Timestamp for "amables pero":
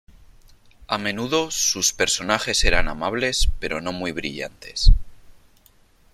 2.87-3.81